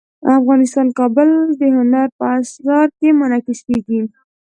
[0.39, 1.29] افغانستان کې کابل
[1.59, 4.01] د هنر په اثار کې منعکس کېږي.